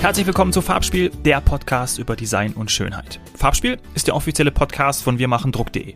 [0.00, 3.20] Herzlich willkommen zu Farbspiel, der Podcast über Design und Schönheit.
[3.36, 5.94] Farbspiel ist der offizielle Podcast von wirmachendruck.de.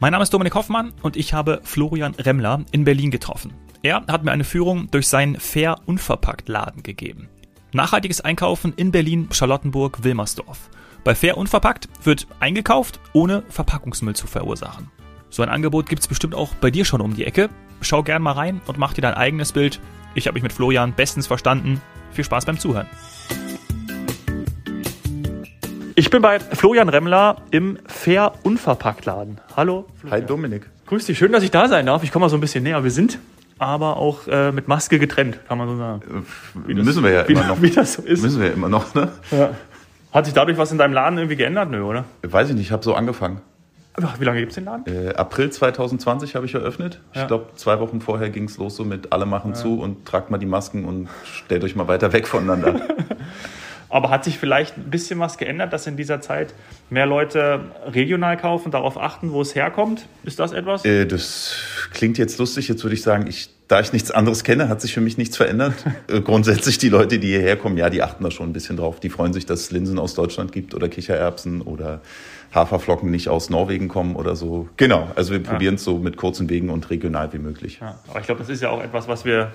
[0.00, 3.54] Mein Name ist Dominik Hoffmann und ich habe Florian Remmler in Berlin getroffen.
[3.84, 7.28] Er hat mir eine Führung durch seinen Fair Unverpackt Laden gegeben.
[7.72, 10.68] Nachhaltiges Einkaufen in Berlin, Charlottenburg, Wilmersdorf.
[11.04, 14.90] Bei Fair Unverpackt wird eingekauft, ohne Verpackungsmüll zu verursachen.
[15.30, 17.48] So ein Angebot gibt's bestimmt auch bei dir schon um die Ecke.
[17.80, 19.78] Schau gern mal rein und mach dir dein eigenes Bild.
[20.16, 21.80] Ich habe mich mit Florian bestens verstanden.
[22.12, 22.86] Viel Spaß beim Zuhören.
[25.94, 29.40] Ich bin bei Florian Remmler im Fair Unverpackt Laden.
[29.56, 29.86] Hallo.
[30.00, 30.22] Florian.
[30.22, 30.68] Hi Dominik.
[30.86, 32.02] Grüß dich, schön, dass ich da sein darf.
[32.02, 32.84] Ich komme mal so ein bisschen näher.
[32.84, 33.18] Wir sind
[33.58, 36.26] aber auch äh, mit Maske getrennt, kann man so sagen.
[36.66, 37.62] Wie das, müssen wir ja immer noch.
[37.62, 38.22] Wie das so ist.
[38.22, 39.10] Müssen wir ja immer noch, ne?
[39.30, 39.50] Ja.
[40.12, 41.70] Hat sich dadurch was in deinem Laden irgendwie geändert?
[41.70, 42.04] Nö, oder?
[42.22, 43.40] Weiß ich nicht, ich habe so angefangen.
[44.18, 44.84] Wie lange gibt es den Laden?
[44.86, 47.00] Äh, April 2020 habe ich eröffnet.
[47.14, 47.22] Ja.
[47.22, 49.56] Ich glaube, zwei Wochen vorher ging es los so mit alle machen ja.
[49.56, 52.80] zu und tragt mal die Masken und stellt euch mal weiter weg voneinander.
[53.88, 56.54] Aber hat sich vielleicht ein bisschen was geändert, dass in dieser Zeit
[56.90, 60.06] mehr Leute regional kaufen, darauf achten, wo es herkommt?
[60.24, 60.84] Ist das etwas?
[60.84, 61.54] Äh, das
[61.92, 62.68] klingt jetzt lustig.
[62.68, 65.36] Jetzt würde ich sagen, ich, da ich nichts anderes kenne, hat sich für mich nichts
[65.36, 65.74] verändert.
[66.08, 68.98] äh, grundsätzlich die Leute, die hierher kommen, ja, die achten da schon ein bisschen drauf.
[68.98, 72.00] Die freuen sich, dass es Linsen aus Deutschland gibt oder Kichererbsen oder
[72.56, 74.68] Haferflocken nicht aus Norwegen kommen oder so.
[74.76, 75.48] Genau, also wir ja.
[75.48, 77.78] probieren es so mit kurzen Wegen und regional wie möglich.
[77.80, 79.52] Ja, aber ich glaube, das ist ja auch etwas, was wir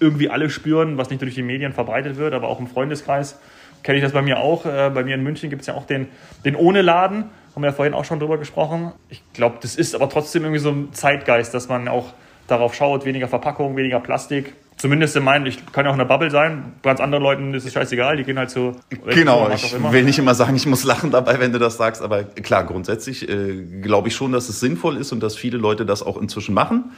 [0.00, 3.38] irgendwie alle spüren, was nicht durch die Medien verbreitet wird, aber auch im Freundeskreis
[3.82, 4.66] kenne ich das bei mir auch.
[4.66, 6.08] Äh, bei mir in München gibt es ja auch den,
[6.44, 7.24] den Ohne-Laden.
[7.54, 8.92] Haben wir ja vorhin auch schon drüber gesprochen.
[9.08, 12.12] Ich glaube, das ist aber trotzdem irgendwie so ein Zeitgeist, dass man auch
[12.46, 14.54] darauf schaut, weniger Verpackung, weniger Plastik.
[14.80, 16.72] Zumindest in meinen, ich kann ja auch in der Bubble sein.
[16.82, 18.76] Ganz anderen Leuten ist es scheißegal, die gehen halt zu.
[19.04, 22.24] Genau, ich will nicht immer sagen, ich muss lachen dabei, wenn du das sagst, aber
[22.24, 26.02] klar, grundsätzlich äh, glaube ich schon, dass es sinnvoll ist und dass viele Leute das
[26.02, 26.92] auch inzwischen machen.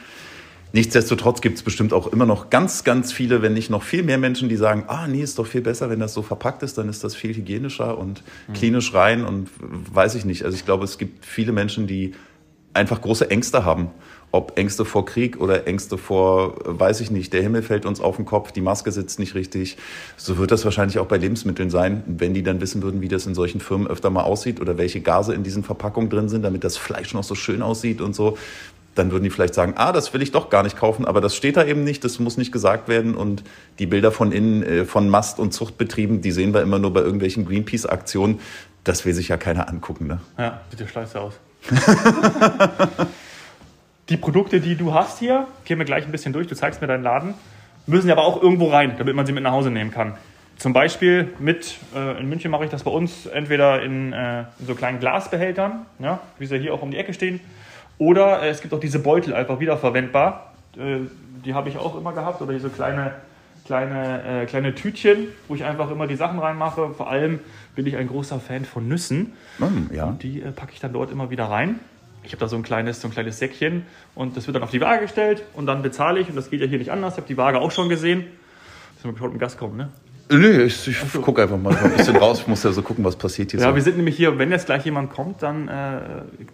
[0.71, 4.17] Nichtsdestotrotz gibt es bestimmt auch immer noch ganz, ganz viele, wenn nicht noch viel mehr
[4.17, 6.87] Menschen, die sagen, ah, nee, ist doch viel besser, wenn das so verpackt ist, dann
[6.87, 8.53] ist das viel hygienischer und mhm.
[8.53, 10.45] klinisch rein und weiß ich nicht.
[10.45, 12.13] Also ich glaube, es gibt viele Menschen, die
[12.73, 13.91] einfach große Ängste haben.
[14.33, 18.15] Ob Ängste vor Krieg oder Ängste vor, weiß ich nicht, der Himmel fällt uns auf
[18.15, 19.77] den Kopf, die Maske sitzt nicht richtig.
[20.17, 23.27] So wird das wahrscheinlich auch bei Lebensmitteln sein, wenn die dann wissen würden, wie das
[23.27, 26.63] in solchen Firmen öfter mal aussieht oder welche Gase in diesen Verpackungen drin sind, damit
[26.63, 28.35] das Fleisch noch so schön aussieht und so
[28.95, 31.35] dann würden die vielleicht sagen, ah, das will ich doch gar nicht kaufen, aber das
[31.35, 33.43] steht da eben nicht, das muss nicht gesagt werden und
[33.79, 37.01] die Bilder von innen, äh, von Mast- und Zuchtbetrieben, die sehen wir immer nur bei
[37.01, 38.39] irgendwelchen Greenpeace-Aktionen.
[38.83, 40.19] Das will sich ja keiner angucken, ne?
[40.37, 41.33] Ja, sieht ja scheiße aus.
[44.09, 46.87] die Produkte, die du hast hier, gehen wir gleich ein bisschen durch, du zeigst mir
[46.87, 47.33] deinen Laden,
[47.87, 50.13] müssen ja aber auch irgendwo rein, damit man sie mit nach Hause nehmen kann.
[50.57, 54.67] Zum Beispiel mit, äh, in München mache ich das bei uns, entweder in, äh, in
[54.67, 57.39] so kleinen Glasbehältern, ja, wie sie hier auch um die Ecke stehen,
[57.97, 60.53] oder äh, es gibt auch diese Beutel einfach wiederverwendbar.
[60.77, 61.07] Äh,
[61.45, 62.41] die habe ich auch immer gehabt.
[62.41, 63.13] Oder diese kleine,
[63.65, 66.89] kleine, äh, kleine Tütchen, wo ich einfach immer die Sachen reinmache.
[66.89, 67.39] Vor allem
[67.75, 69.33] bin ich ein großer Fan von Nüssen.
[69.59, 70.05] Mm, ja.
[70.05, 71.79] Und die äh, packe ich dann dort immer wieder rein.
[72.23, 73.85] Ich habe da so ein kleines, so ein kleines Säckchen
[74.15, 76.29] und das wird dann auf die Waage gestellt und dann bezahle ich.
[76.29, 77.13] Und das geht ja hier nicht anders.
[77.13, 78.25] Ich habe die Waage auch schon gesehen.
[78.95, 79.89] Dass wir geschaut, im Gast kommen, ne?
[80.29, 81.19] Nee, ich, ich so.
[81.19, 82.39] gucke einfach mal ein bisschen raus.
[82.39, 83.59] Ich muss ja so gucken, was passiert hier.
[83.59, 83.75] Ja, so.
[83.75, 85.99] wir sind nämlich hier, wenn jetzt gleich jemand kommt, dann äh,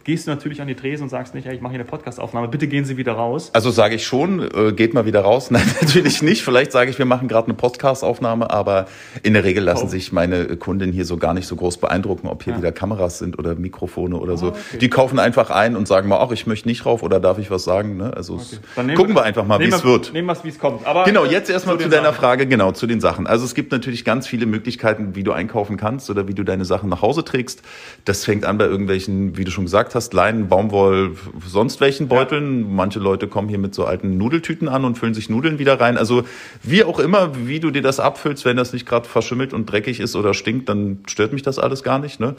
[0.04, 2.48] gehst du natürlich an die Tresen und sagst nicht, hey, ich mache hier eine Podcastaufnahme,
[2.48, 3.52] bitte gehen Sie wieder raus.
[3.54, 5.52] Also sage ich schon, äh, geht mal wieder raus.
[5.52, 6.44] Nein, natürlich nicht.
[6.44, 8.88] Vielleicht sage ich, wir machen gerade eine Podcastaufnahme, aber
[9.22, 9.90] in der Regel lassen oh.
[9.90, 12.60] sich meine Kunden hier so gar nicht so groß beeindrucken, ob hier ja.
[12.60, 14.48] wieder Kameras sind oder Mikrofone oder so.
[14.48, 14.78] Okay.
[14.82, 17.52] Die kaufen einfach ein und sagen mal, ach, ich möchte nicht rauf oder darf ich
[17.52, 17.98] was sagen.
[17.98, 18.14] Ne?
[18.16, 18.36] Also
[18.76, 18.96] okay.
[18.96, 20.12] gucken wir, wir einfach mal, wie es wird.
[20.12, 20.88] Nehmen wir es, wie es kommt.
[20.88, 22.16] Aber genau, jetzt erstmal zu, zu deiner Sachen.
[22.16, 23.28] Frage, genau, zu den Sachen.
[23.28, 26.64] Also es gibt natürlich ganz viele Möglichkeiten, wie du einkaufen kannst oder wie du deine
[26.64, 27.62] Sachen nach Hause trägst.
[28.06, 32.62] Das fängt an bei irgendwelchen, wie du schon gesagt hast, Leinen, Baumwoll, sonst welchen Beuteln.
[32.62, 32.68] Ja.
[32.70, 35.98] Manche Leute kommen hier mit so alten Nudeltüten an und füllen sich Nudeln wieder rein.
[35.98, 36.24] Also
[36.64, 40.00] wie auch immer, wie du dir das abfüllst, wenn das nicht gerade verschimmelt und dreckig
[40.00, 42.22] ist oder stinkt, dann stört mich das alles gar nicht.
[42.22, 42.36] Ne?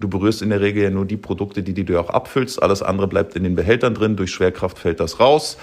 [0.00, 2.60] Du berührst in der Regel ja nur die Produkte, die, die du auch abfüllst.
[2.60, 4.16] Alles andere bleibt in den Behältern drin.
[4.16, 5.56] Durch Schwerkraft fällt das raus.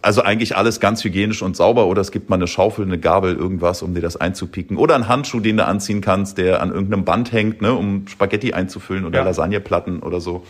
[0.00, 1.86] Also eigentlich alles ganz hygienisch und sauber.
[1.86, 4.76] Oder es gibt mal eine Schaufel, eine Gabel, irgendwas, um dir das einzupicken.
[4.76, 8.54] Oder ein Handschuh, den du anziehen kannst, der an irgendeinem Band hängt, ne, um Spaghetti
[8.54, 9.24] einzufüllen oder ja.
[9.24, 10.44] Lasagneplatten oder so.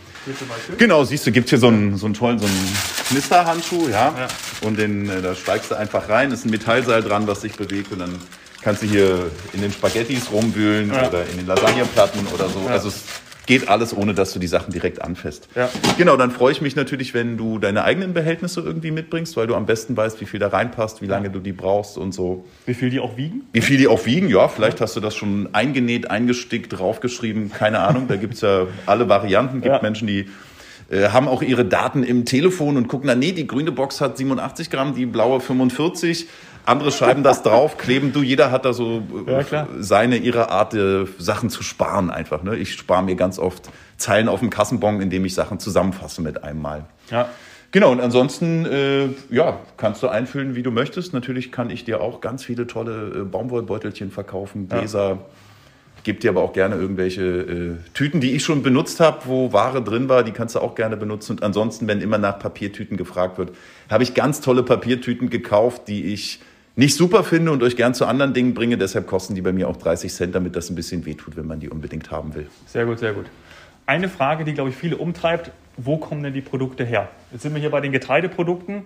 [0.78, 2.76] Genau, siehst du, gibt hier so einen, so einen tollen, so einen
[3.08, 4.14] Knisterhandschuh, ja.
[4.16, 4.28] ja.
[4.62, 7.92] Und den, äh, da steigst du einfach rein, ist ein Metallseil dran, was sich bewegt
[7.92, 8.14] und dann
[8.62, 11.08] kannst du hier in den Spaghettis rumwühlen ja.
[11.08, 12.66] oder in den Lasagneplatten oder so.
[12.68, 13.02] Also es
[13.46, 15.48] geht alles, ohne dass du die Sachen direkt anfasst.
[15.54, 15.68] Ja.
[15.98, 19.54] Genau, dann freue ich mich natürlich, wenn du deine eigenen Behältnisse irgendwie mitbringst, weil du
[19.54, 22.44] am besten weißt, wie viel da reinpasst, wie lange du die brauchst und so.
[22.66, 23.42] Wie viel die auch wiegen?
[23.52, 24.48] Wie viel die auch wiegen, ja.
[24.48, 28.08] Vielleicht hast du das schon eingenäht, eingestickt, draufgeschrieben, keine Ahnung.
[28.08, 29.60] Da gibt es ja alle Varianten.
[29.60, 29.82] Gibt ja.
[29.82, 30.26] Menschen, die
[30.90, 34.16] äh, haben auch ihre Daten im Telefon und gucken dann, nee, die grüne Box hat
[34.16, 36.28] 87 Gramm, die blaue 45.
[36.66, 39.68] Andere schreiben das drauf, kleben du, jeder hat da so Ja, klar.
[39.78, 42.42] seine, ihre Art, äh, Sachen zu sparen einfach.
[42.42, 42.56] Ne?
[42.56, 46.62] Ich spare mir ganz oft Zeilen auf dem Kassenbon, indem ich Sachen zusammenfasse mit einem
[46.62, 46.86] Mal.
[47.10, 47.28] Ja.
[47.70, 51.12] Genau, und ansonsten, äh, ja, kannst du einfüllen, wie du möchtest.
[51.12, 55.18] Natürlich kann ich dir auch ganz viele tolle äh, Baumwollbeutelchen verkaufen, Gläser.
[56.04, 59.82] Gebe dir aber auch gerne irgendwelche äh, Tüten, die ich schon benutzt habe, wo Ware
[59.82, 61.32] drin war, die kannst du auch gerne benutzen.
[61.32, 63.50] Und ansonsten, wenn immer nach Papiertüten gefragt wird,
[63.90, 66.40] habe ich ganz tolle Papiertüten gekauft, die ich
[66.76, 68.76] nicht super finde und euch gern zu anderen Dingen bringe.
[68.76, 71.60] Deshalb kosten die bei mir auch 30 Cent, damit das ein bisschen wehtut, wenn man
[71.60, 72.48] die unbedingt haben will.
[72.66, 73.26] Sehr gut, sehr gut.
[73.86, 77.08] Eine Frage, die, glaube ich, viele umtreibt, wo kommen denn die Produkte her?
[77.32, 78.82] Jetzt sind wir hier bei den Getreideprodukten.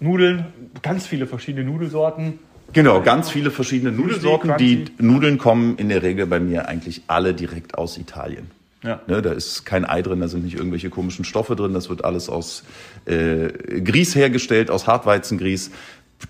[0.00, 0.46] Nudeln,
[0.82, 2.38] ganz viele verschiedene Nudelsorten.
[2.72, 4.56] Genau, ganz viele verschiedene Nudelsorten.
[4.58, 4.86] Die.
[4.98, 8.50] Nudeln kommen in der Regel bei mir eigentlich alle direkt aus Italien.
[8.82, 9.00] Ja.
[9.06, 11.72] Ne, da ist kein Ei drin, da sind nicht irgendwelche komischen Stoffe drin.
[11.72, 12.64] Das wird alles aus
[13.06, 13.48] äh,
[13.80, 15.70] Grieß hergestellt, aus Hartweizengrieß.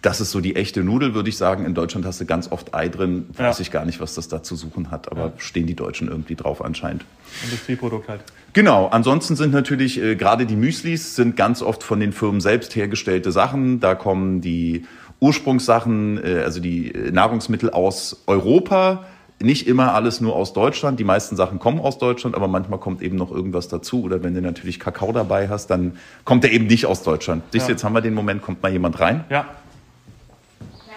[0.02, 1.64] Das ist so die echte Nudel, würde ich sagen.
[1.64, 3.26] In Deutschland hast du ganz oft Ei drin.
[3.36, 3.62] Weiß Ja.
[3.62, 6.62] ich gar nicht, was das da zu suchen hat, aber stehen die Deutschen irgendwie drauf
[6.64, 7.04] anscheinend.
[7.44, 8.20] Industrieprodukt halt.
[8.52, 12.76] Genau, ansonsten sind natürlich äh, gerade die Müslis sind ganz oft von den Firmen selbst
[12.76, 13.80] hergestellte Sachen.
[13.80, 14.84] Da kommen die
[15.20, 19.04] Ursprungssachen, äh, also die äh, Nahrungsmittel aus Europa.
[19.40, 21.00] Nicht immer alles nur aus Deutschland.
[21.00, 24.02] Die meisten Sachen kommen aus Deutschland, aber manchmal kommt eben noch irgendwas dazu.
[24.04, 27.42] Oder wenn du natürlich Kakao dabei hast, dann kommt er eben nicht aus Deutschland.
[27.52, 27.72] Siehst Ja.
[27.72, 29.24] jetzt haben wir den Moment, kommt mal jemand rein.
[29.30, 29.44] Ja, Ja,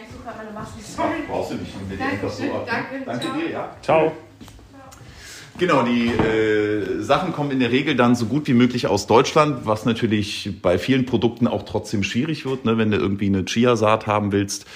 [0.03, 1.55] ich suche gerade meine Maske, sorry.
[2.21, 2.53] Brauchst du nicht.
[2.53, 3.75] Mit Dankeschön, danke, Danke dir, ja.
[3.81, 4.11] ciao.
[5.59, 9.65] Genau, die äh, Sachen kommen in der Regel dann so gut wie möglich aus Deutschland,
[9.65, 12.77] was natürlich bei vielen Produkten auch trotzdem schwierig wird, ne?
[12.77, 14.67] wenn du irgendwie eine Chiasaat haben willst.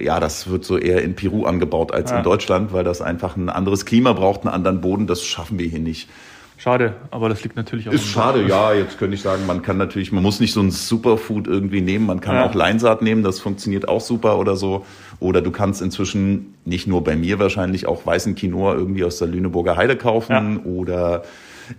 [0.00, 2.16] Ja, das wird so eher in Peru angebaut als Ja.
[2.18, 5.06] in Deutschland, weil das einfach ein anderes Klima braucht, einen anderen Boden.
[5.06, 6.08] Das schaffen wir hier nicht.
[6.56, 8.72] Schade, aber das liegt natürlich auch Ist schade, ja.
[8.72, 12.06] Jetzt könnte ich sagen, man kann natürlich, man muss nicht so ein Superfood irgendwie nehmen.
[12.06, 12.46] Man kann Ja.
[12.48, 14.86] auch Leinsaat nehmen, das funktioniert auch super oder so.
[15.22, 19.28] Oder du kannst inzwischen nicht nur bei mir wahrscheinlich auch weißen Quinoa irgendwie aus der
[19.28, 20.58] Lüneburger Heide kaufen.
[20.64, 21.22] Oder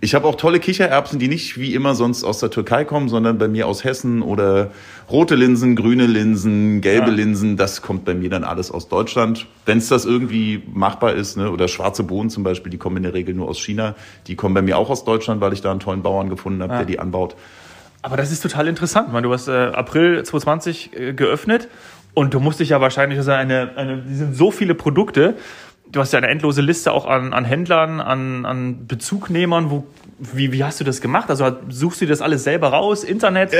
[0.00, 3.36] ich habe auch tolle Kichererbsen, die nicht wie immer sonst aus der Türkei kommen, sondern
[3.38, 4.22] bei mir aus Hessen.
[4.22, 4.70] Oder
[5.10, 7.14] rote Linsen, grüne Linsen, gelbe Ja.
[7.14, 7.56] Linsen.
[7.58, 9.46] Das kommt bei mir dann alles aus Deutschland.
[9.66, 11.50] Wenn es das irgendwie machbar ist, ne?
[11.50, 13.94] oder schwarze Bohnen zum Beispiel, die kommen in der Regel nur aus China.
[14.26, 16.72] Die kommen bei mir auch aus Deutschland, weil ich da einen tollen Bauern gefunden habe,
[16.72, 16.78] Ja.
[16.78, 17.36] der die anbaut.
[18.00, 19.12] Aber das ist total interessant.
[19.12, 21.68] Man, du hast äh, April 2020 äh, geöffnet
[22.14, 25.34] und du musst dich ja wahrscheinlich, ist eine, eine, die sind so viele Produkte.
[25.90, 29.70] Du hast ja eine endlose Liste auch an, an Händlern, an, an Bezugnehmern.
[29.70, 29.84] Wo,
[30.18, 31.28] wie, wie hast du das gemacht?
[31.28, 33.04] Also suchst du das alles selber raus?
[33.04, 33.54] Internet,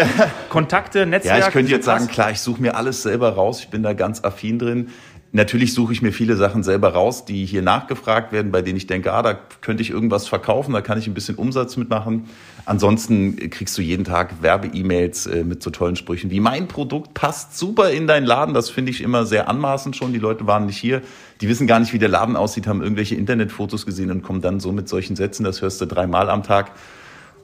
[0.49, 1.39] Kontakte, Netzwerk?
[1.39, 3.61] Ja, ich könnte jetzt sagen, klar, ich suche mir alles selber raus.
[3.61, 4.89] Ich bin da ganz affin drin.
[5.37, 8.87] Natürlich suche ich mir viele Sachen selber raus, die hier nachgefragt werden, bei denen ich
[8.87, 12.27] denke, ah, da könnte ich irgendwas verkaufen, da kann ich ein bisschen Umsatz mitmachen.
[12.67, 17.59] Ansonsten kriegst du jeden Tag Werbe-E-Mails äh, mit so tollen Sprüchen wie mein Produkt passt
[17.59, 18.55] super in deinen Laden.
[18.55, 20.13] Das finde ich immer sehr anmaßend schon.
[20.13, 21.03] Die Leute waren nicht hier.
[21.41, 24.61] Die wissen gar nicht, wie der Laden aussieht, haben irgendwelche Internetfotos gesehen und kommen dann
[24.61, 25.43] so mit solchen Sätzen.
[25.43, 26.71] Das hörst du dreimal am Tag.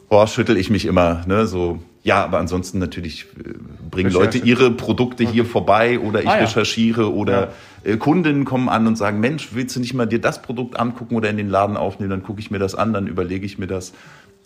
[0.09, 1.81] Boah, schüttel ich mich immer, ne, so.
[2.03, 3.53] Ja, aber ansonsten natürlich äh,
[3.91, 4.39] bringen Recherche.
[4.39, 6.45] Leute ihre Produkte hier vorbei oder ich Ah, ja.
[6.45, 7.53] recherchiere oder
[7.85, 11.15] äh, Kundinnen kommen an und sagen, Mensch, willst du nicht mal dir das Produkt angucken
[11.15, 12.11] oder in den Laden aufnehmen?
[12.11, 13.93] Dann gucke ich mir das an, dann überlege ich mir das.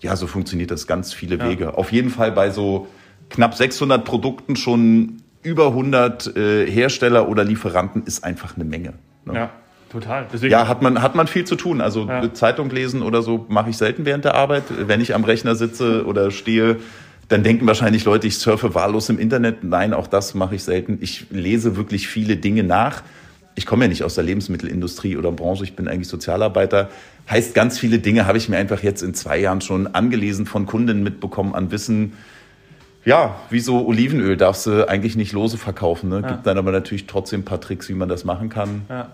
[0.00, 1.48] Ja, so funktioniert das ganz viele Ja.
[1.48, 1.78] Wege.
[1.78, 2.88] Auf jeden Fall bei so
[3.30, 8.94] knapp 600 Produkten schon über 100 äh, Hersteller oder Lieferanten ist einfach eine Menge.
[9.26, 9.34] Ne?
[9.34, 9.50] Ja,
[9.92, 10.26] total.
[10.32, 11.80] Deswegen, Ja, hat man, hat man viel zu tun.
[11.80, 12.32] Also Ja.
[12.34, 14.64] Zeitung lesen oder so mache ich selten während der Arbeit.
[14.88, 16.78] Wenn ich am Rechner sitze oder stehe,
[17.28, 19.64] dann denken wahrscheinlich Leute, ich surfe wahllos im Internet.
[19.64, 20.98] Nein, auch das mache ich selten.
[21.00, 23.02] Ich lese wirklich viele Dinge nach.
[23.54, 26.90] Ich komme ja nicht aus der Lebensmittelindustrie oder Branche, ich bin eigentlich Sozialarbeiter.
[27.30, 30.66] Heißt, ganz viele Dinge habe ich mir einfach jetzt in zwei Jahren schon angelesen, von
[30.66, 32.14] Kunden mitbekommen an Wissen.
[33.04, 36.08] Ja, wie so Olivenöl darfst du eigentlich nicht lose verkaufen.
[36.08, 36.22] Ne?
[36.22, 38.82] Gibt dann aber natürlich trotzdem ein paar Tricks, wie man das machen kann.
[38.88, 39.10] ja,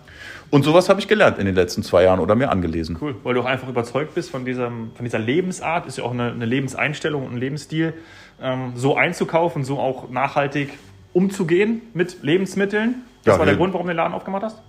[0.50, 2.96] Und sowas habe ich gelernt in den letzten zwei Jahren oder mir angelesen.
[3.00, 3.16] cool.
[3.24, 6.30] Weil du auch einfach überzeugt bist von, diesem, von dieser Lebensart, ist ja auch eine,
[6.30, 7.94] eine Lebenseinstellung und ein Lebensstil,
[8.40, 10.70] ähm, so einzukaufen, so auch nachhaltig
[11.12, 13.02] umzugehen mit Lebensmitteln.
[13.24, 14.62] Das Ja, war der Grund, warum du den Laden aufgemacht hast?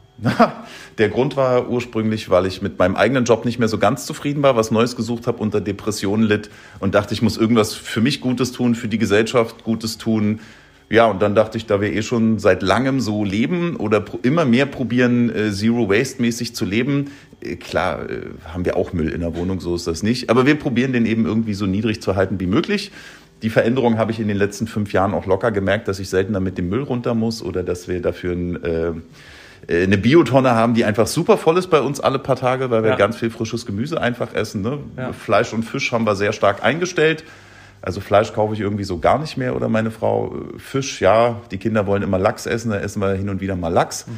[0.98, 4.44] Der Grund war ursprünglich, weil ich mit meinem eigenen Job nicht mehr so ganz zufrieden
[4.44, 6.50] war, was Neues gesucht habe, unter Depressionen litt
[6.80, 10.40] und dachte, ich muss irgendwas für mich Gutes tun, für die Gesellschaft Gutes tun.
[10.90, 14.44] Ja, und dann dachte ich, da wir eh schon seit langem so leben oder immer
[14.44, 17.12] mehr probieren, äh, Zero Waste mäßig zu leben,
[17.42, 18.24] äh, klar äh,
[18.54, 20.30] haben wir auch Müll in der Wohnung, so ist das nicht.
[20.30, 22.92] Aber wir probieren den eben irgendwie so niedrig zu halten wie möglich.
[23.42, 26.42] Die Veränderung habe ich in den letzten fünf Jahren auch locker gemerkt, dass ich seltener
[26.42, 28.92] mit dem Müll runter muss oder dass wir dafür ein äh,
[29.70, 32.92] eine Biotonne haben, die einfach super voll ist bei uns alle paar Tage, weil wir
[32.92, 32.96] Ja.
[32.96, 34.62] ganz viel frisches Gemüse einfach essen.
[34.62, 34.80] Ne?
[34.98, 35.14] Ja.
[35.14, 37.24] Fleisch und Fisch haben wir sehr stark eingestellt.
[37.82, 40.36] Also Fleisch kaufe ich irgendwie so gar nicht mehr oder meine Frau.
[40.58, 43.70] Fisch, ja, die Kinder wollen immer Lachs essen, da essen wir hin und wieder mal
[43.70, 44.08] Lachs.
[44.08, 44.12] Mhm.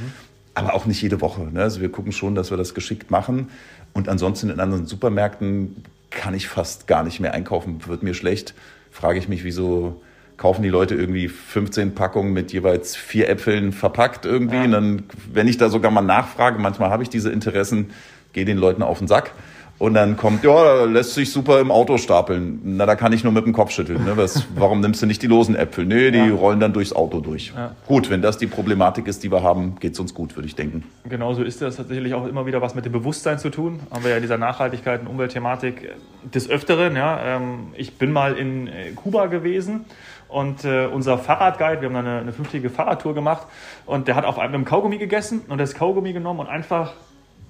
[0.55, 1.41] Aber auch nicht jede Woche.
[1.51, 1.61] Ne?
[1.61, 3.49] Also wir gucken schon, dass wir das geschickt machen.
[3.93, 7.81] Und ansonsten in anderen Supermärkten kann ich fast gar nicht mehr einkaufen.
[7.87, 8.53] Wird mir schlecht.
[8.91, 10.01] Frage ich mich, wieso
[10.43, 14.57] kaufen die Leute irgendwie 15 Packungen mit jeweils vier Äpfeln verpackt irgendwie.
[14.57, 14.63] Ja.
[14.65, 17.91] Und dann, wenn ich da sogar mal nachfrage, manchmal habe ich diese Interessen,
[18.33, 19.31] gehe den Leuten auf den Sack.
[19.79, 22.61] Und dann kommt, ja, lässt sich super im Auto stapeln.
[22.63, 24.05] Na, da kann ich nur mit dem Kopf schütteln.
[24.05, 24.15] Ne?
[24.15, 25.85] Was, warum nimmst du nicht die losen Äpfel?
[25.85, 26.33] Nee, die ja.
[26.33, 27.53] rollen dann durchs Auto durch.
[27.55, 27.75] Ja.
[27.87, 30.55] Gut, wenn das die Problematik ist, die wir haben, geht es uns gut, würde ich
[30.55, 30.83] denken.
[31.09, 33.79] Genauso ist das tatsächlich auch immer wieder was mit dem Bewusstsein zu tun.
[33.91, 35.91] Haben wir ja in dieser Nachhaltigkeit und Umweltthematik
[36.33, 36.95] des Öfteren.
[36.95, 39.85] Ja, ähm, ich bin mal in äh, Kuba gewesen
[40.29, 43.47] und äh, unser Fahrradguide, wir haben eine, eine fünftägige Fahrradtour gemacht
[43.85, 46.93] und der hat auf einem Kaugummi gegessen und das Kaugummi genommen und einfach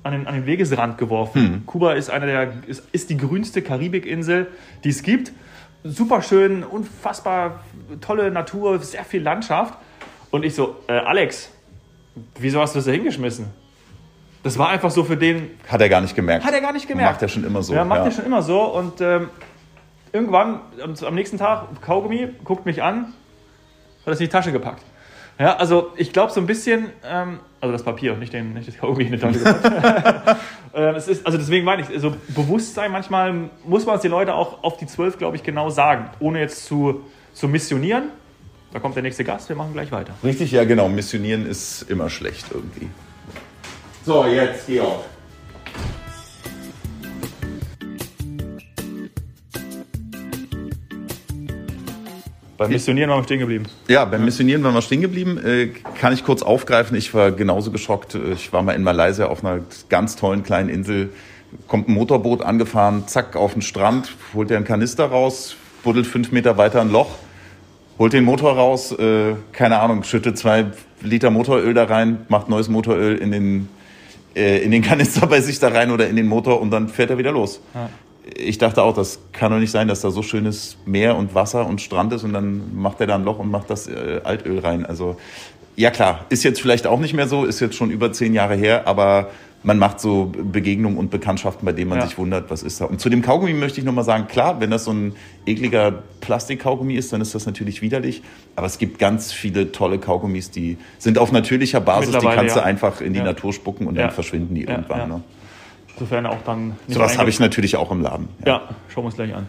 [0.04, 1.42] an den, an den Wegesrand geworfen.
[1.42, 1.66] Mhm.
[1.66, 4.48] Kuba ist, eine der, ist, ist die grünste Karibikinsel,
[4.84, 5.32] die es gibt.
[5.84, 7.62] Super schön, unfassbar
[8.02, 9.74] tolle Natur, sehr viel Landschaft.
[10.32, 11.52] Und ich so, äh, Alex,
[12.40, 13.48] wieso hast du das da hingeschmissen?
[14.44, 15.52] Das war einfach so für den.
[15.68, 16.46] Hat er gar nicht gemerkt.
[16.46, 17.14] Hat er gar nicht gemerkt.
[17.14, 17.74] Macht er schon immer so.
[17.74, 18.06] Ja, macht ja.
[18.06, 18.62] er schon immer so.
[18.62, 19.30] Und ähm,
[20.12, 23.14] irgendwann, am nächsten Tag, Kaugummi, guckt mich an,
[24.06, 24.84] hat es in die Tasche gepackt.
[25.40, 28.78] Ja, also ich glaube so ein bisschen, ähm, also das Papier, nicht, den, nicht das
[28.78, 30.40] Kaugummi in gepackt.
[30.76, 34.32] ähm, es ist, also deswegen meine ich, also Bewusstsein, manchmal muss man es den Leuten
[34.32, 37.02] auch auf die zwölf, glaube ich, genau sagen, ohne jetzt zu,
[37.34, 38.10] zu missionieren.
[38.72, 40.14] Da kommt der nächste Gast, wir machen gleich weiter.
[40.24, 42.90] Richtig, ja genau, missionieren ist immer schlecht irgendwie.
[44.06, 45.06] So, jetzt Georg.
[52.64, 53.66] Beim Missionieren waren wir stehen geblieben.
[53.88, 55.38] Ja, beim Missionieren waren wir stehen geblieben.
[55.38, 55.68] Äh,
[56.00, 56.96] kann ich kurz aufgreifen.
[56.98, 58.16] Ich war genauso geschockt.
[58.16, 61.10] Ich war mal in Malaysia auf einer ganz tollen kleinen Insel.
[61.68, 66.32] Kommt ein Motorboot angefahren, zack, auf den Strand, holt er einen Kanister raus, buddelt fünf
[66.32, 67.12] Meter weiter ein Loch,
[68.00, 70.66] holt den Motor raus, äh, keine Ahnung, schüttet zwei
[71.02, 73.70] Liter Motoröl da rein, macht neues Motoröl in den,
[74.36, 77.12] äh, in den Kanister bei sich da rein oder in den Motor und dann fährt
[77.12, 77.62] er wieder los.
[77.76, 77.90] Ja
[78.36, 81.66] ich dachte auch, das kann doch nicht sein, dass da so schönes Meer und Wasser
[81.66, 84.60] und Strand ist und dann macht er da ein Loch und macht das äh, Altöl
[84.60, 84.86] rein.
[84.86, 85.18] Also
[85.76, 88.56] ja klar, ist jetzt vielleicht auch nicht mehr so, ist jetzt schon über zehn Jahre
[88.56, 89.30] her, aber
[89.64, 92.06] man macht so Begegnungen und Bekanntschaften, bei denen man ja.
[92.06, 92.86] sich wundert, was ist da.
[92.86, 95.16] Und zu dem Kaugummi möchte ich nochmal sagen, klar, wenn das so ein
[95.46, 98.22] ekliger Plastikkaugummi ist, dann ist das natürlich widerlich.
[98.58, 102.62] Aber es gibt ganz viele tolle Kaugummis, die sind auf natürlicher Basis, die kannst ja.
[102.62, 103.26] du einfach in die ja.
[103.26, 105.10] Natur spucken und dann verschwinden die irgendwann.
[105.10, 105.22] Ne?
[106.00, 106.78] Sofern auch dann.
[106.88, 108.30] So was habe ich natürlich auch im Laden.
[108.46, 108.48] Ja.
[108.48, 109.48] ja, schauen wir uns gleich an.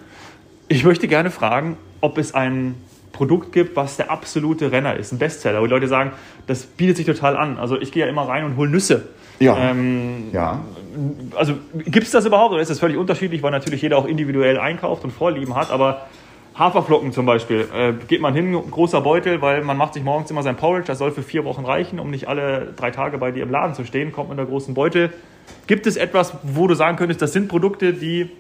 [0.69, 2.75] Ich möchte gerne fragen, ob es ein
[3.13, 6.13] Produkt gibt, was der absolute Renner ist, ein Bestseller, wo die Leute sagen,
[6.47, 7.59] das bietet sich total an.
[7.59, 9.09] Also ich gehe ja immer rein und hole Nüsse.
[9.41, 9.57] Ja.
[9.57, 10.63] Ähm, ja.
[11.37, 14.59] Also gibt es das überhaupt oder ist das völlig unterschiedlich, weil natürlich jeder auch individuell
[14.59, 16.07] einkauft und Vorlieben hat, aber
[16.55, 20.43] Haferflocken zum Beispiel, äh, geht man hin, großer Beutel, weil man macht sich morgens immer
[20.43, 23.43] sein Porridge, das soll für vier Wochen reichen, um nicht alle drei Tage bei dir
[23.43, 25.13] im Laden zu stehen, kommt mit einer großen Beutel,
[25.67, 28.31] Gibt es etwas, wo du sagen könntest, das sind Produkte, die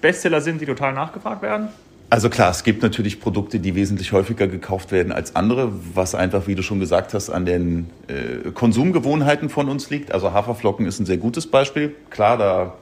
[0.00, 1.68] Bestseller sind, die total nachgefragt werden?
[2.08, 6.46] Also klar, es gibt natürlich Produkte, die wesentlich häufiger gekauft werden als andere, was einfach,
[6.46, 10.12] wie du schon gesagt hast, an den äh, Konsumgewohnheiten von uns liegt.
[10.12, 11.94] Also Haferflocken ist ein sehr gutes Beispiel.
[12.10, 12.74] Klar, da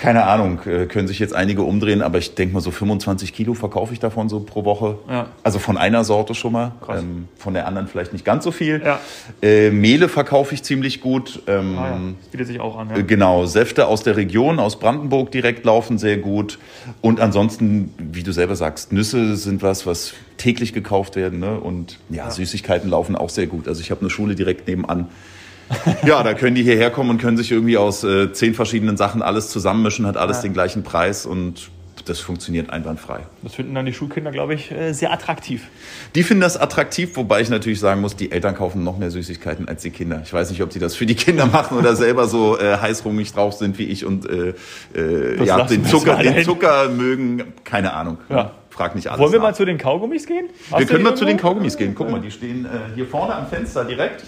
[0.00, 3.52] keine Ahnung, äh, können sich jetzt einige umdrehen, aber ich denke mal, so 25 Kilo
[3.52, 4.96] verkaufe ich davon so pro Woche.
[5.10, 5.26] Ja.
[5.42, 6.72] Also von einer Sorte schon mal.
[6.88, 8.80] Ähm, von der anderen vielleicht nicht ganz so viel.
[8.82, 8.98] Ja.
[9.42, 11.42] Äh, Mehle verkaufe ich ziemlich gut.
[11.46, 12.00] Ähm, ah, ja.
[12.18, 12.88] Das bietet sich auch an.
[12.88, 12.96] Ja.
[12.96, 16.58] Äh, genau, Säfte aus der Region, aus Brandenburg direkt laufen sehr gut.
[17.02, 21.40] Und ansonsten, wie du selber sagst, Nüsse sind was, was täglich gekauft werden.
[21.40, 21.60] Ne?
[21.60, 23.68] Und ja, Süßigkeiten laufen auch sehr gut.
[23.68, 25.08] Also ich habe eine Schule direkt nebenan
[26.06, 29.22] ja, da können die hierher kommen und können sich irgendwie aus äh, zehn verschiedenen Sachen
[29.22, 30.42] alles zusammenmischen, hat alles ja.
[30.44, 31.70] den gleichen Preis und
[32.06, 33.20] das funktioniert einwandfrei.
[33.42, 35.68] Das finden dann die Schulkinder, glaube ich, äh, sehr attraktiv.
[36.14, 39.68] Die finden das attraktiv, wobei ich natürlich sagen muss, die Eltern kaufen noch mehr Süßigkeiten
[39.68, 40.20] als die Kinder.
[40.24, 43.32] Ich weiß nicht, ob sie das für die Kinder machen oder selber so äh, heißrungig
[43.32, 44.54] drauf sind wie ich und äh,
[44.94, 47.52] äh, ja, den, Zucker, den Zucker mögen.
[47.64, 48.18] Keine Ahnung.
[48.28, 48.52] Ja.
[48.70, 49.20] Frag nicht alles.
[49.20, 49.48] Wollen wir nach.
[49.48, 50.48] mal zu den Kaugummis gehen?
[50.70, 51.94] Hast wir können mal zu den Kaugummis gehen.
[51.94, 54.24] Guck mal, die stehen äh, hier vorne am Fenster direkt.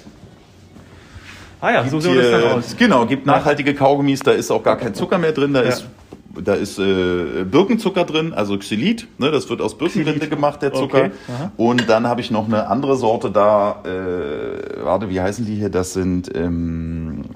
[1.62, 2.76] Ah ja, so sieht das dann aus.
[2.76, 5.68] Genau, gibt nachhaltige Kaugummis, da ist auch gar kein Zucker mehr drin, da ja.
[5.68, 5.86] ist
[6.34, 11.04] da ist äh, Birkenzucker drin, also Xylit, ne, das wird aus Birkenrinde gemacht, der Zucker.
[11.04, 11.10] Okay.
[11.56, 15.68] Und dann habe ich noch eine andere Sorte da, äh, warte, wie heißen die hier?
[15.68, 17.26] Das sind ähm,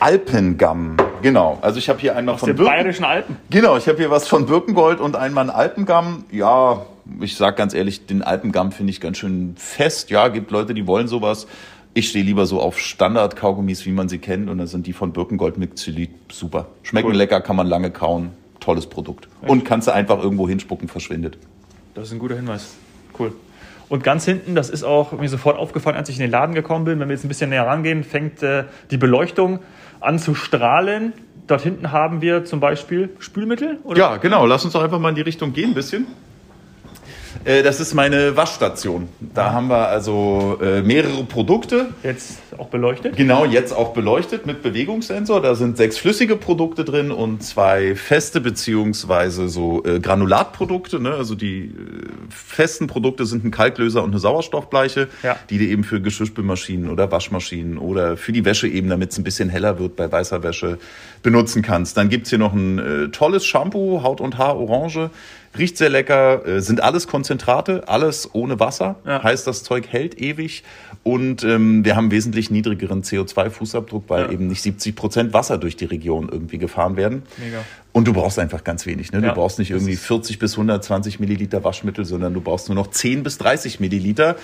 [0.00, 0.96] Alpengamm.
[1.20, 3.36] Genau, also ich habe hier einmal aus von den bayerischen Alpen.
[3.50, 6.24] Genau, ich habe hier was von Birkengold und einmal einen Alpengamm.
[6.32, 6.86] Ja,
[7.20, 10.10] ich sag ganz ehrlich, den Alpengamm finde ich ganz schön fest.
[10.10, 11.46] Ja, gibt Leute, die wollen sowas.
[11.94, 14.48] Ich stehe lieber so auf Standard-Kaugummis, wie man sie kennt.
[14.48, 16.68] Und dann sind die von Birkengold mit Xylit super.
[16.82, 17.16] Schmecken cool.
[17.16, 18.30] lecker, kann man lange kauen.
[18.60, 19.28] Tolles Produkt.
[19.42, 19.50] Echt?
[19.50, 21.36] Und kannst du einfach irgendwo hinspucken, verschwindet.
[21.94, 22.74] Das ist ein guter Hinweis.
[23.18, 23.32] Cool.
[23.88, 26.86] Und ganz hinten, das ist auch mir sofort aufgefallen, als ich in den Laden gekommen
[26.86, 29.58] bin, wenn wir jetzt ein bisschen näher rangehen, fängt äh, die Beleuchtung
[30.00, 31.12] an zu strahlen.
[31.46, 33.80] Dort hinten haben wir zum Beispiel Spülmittel.
[33.84, 33.98] Oder?
[33.98, 34.46] Ja, genau.
[34.46, 36.06] Lass uns doch einfach mal in die Richtung gehen, ein bisschen.
[37.44, 39.08] Äh, Das ist meine Waschstation.
[39.20, 41.88] Da haben wir also äh, mehrere Produkte.
[42.02, 43.16] Jetzt auch beleuchtet.
[43.16, 45.40] Genau, jetzt auch beleuchtet mit Bewegungssensor.
[45.40, 51.00] Da sind sechs flüssige Produkte drin und zwei feste beziehungsweise so äh, Granulatprodukte.
[51.00, 51.12] Ne?
[51.14, 51.70] Also die äh,
[52.28, 55.36] festen Produkte sind ein Kalklöser und eine Sauerstoffbleiche, Ja.
[55.50, 59.24] die du eben für Geschirrspülmaschinen oder Waschmaschinen oder für die Wäsche eben, damit es ein
[59.24, 60.78] bisschen heller wird bei weißer Wäsche,
[61.22, 61.96] benutzen kannst.
[61.96, 65.10] Dann gibt's hier noch ein äh, tolles Shampoo, Haut und Haar Orange.
[65.58, 68.96] Riecht sehr lecker, äh, sind alles Konzentrate, alles ohne Wasser.
[69.06, 69.22] Ja.
[69.22, 70.62] Heißt, das Zeug hält ewig.
[71.04, 74.30] Und ähm, wir haben wesentlich niedrigeren CO2-Fußabdruck, weil Ja.
[74.30, 77.22] eben nicht 70 Prozent Wasser durch die Region irgendwie gefahren werden.
[77.38, 77.58] Mega.
[77.92, 79.12] Und du brauchst einfach ganz wenig.
[79.12, 79.20] Ne?
[79.20, 79.34] Du Ja.
[79.34, 83.36] brauchst nicht irgendwie 40 bis 120 Milliliter Waschmittel, sondern du brauchst nur noch 10 bis
[83.38, 84.36] 30 Milliliter.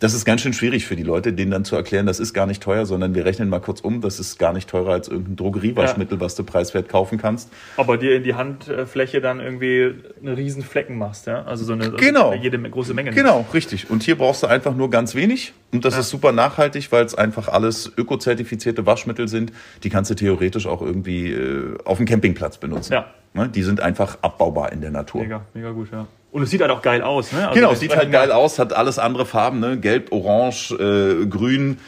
[0.00, 2.46] Das ist ganz schön schwierig für die Leute, denen dann zu erklären, das ist gar
[2.46, 5.36] nicht teuer, sondern wir rechnen mal kurz um, das ist gar nicht teurer als irgendein
[5.36, 7.50] Drogeriewaschmittel, was du preiswert kaufen kannst.
[7.76, 11.42] Aber dir in die Handfläche dann irgendwie eine riesen Flecken machst, ja?
[11.44, 12.30] Also so eine Genau.
[12.30, 13.10] also jede große Menge.
[13.10, 13.90] Genau, richtig.
[13.90, 15.52] Und hier brauchst du einfach nur ganz wenig.
[15.70, 19.52] Und das ist super nachhaltig, weil es einfach alles ökozertifizierte Waschmittel sind.
[19.82, 22.94] Die kannst du theoretisch auch irgendwie äh, auf dem Campingplatz benutzen.
[22.94, 23.10] Ja.
[23.34, 23.50] Ne?
[23.50, 25.20] Die sind einfach abbaubar in der Natur.
[25.20, 26.06] Mega, mega gut, ja.
[26.32, 27.48] Und es sieht halt auch geil aus, ne?
[27.48, 29.78] Also Genau, sieht halt geil aus, hat alles andere Farben, ne?
[29.78, 31.78] Gelb, Orange, äh, Grün.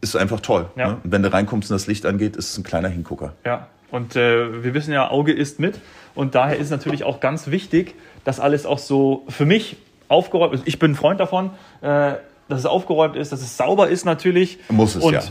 [0.00, 0.66] Ist einfach toll.
[0.74, 0.88] Ja.
[0.88, 0.96] Ne?
[1.04, 3.34] Und wenn du reinkommst und das Licht angeht, ist es ein kleiner Hingucker.
[3.44, 5.78] Ja, und äh, wir wissen ja, Auge isst mit.
[6.14, 7.94] Und daher ist natürlich auch ganz wichtig,
[8.24, 9.76] dass alles auch so für mich
[10.08, 10.62] aufgeräumt ist.
[10.66, 11.50] Ich bin ein Freund davon,
[11.82, 12.14] äh,
[12.48, 14.58] dass es aufgeräumt ist, dass es sauber ist natürlich.
[14.68, 15.22] Muss es, und ja.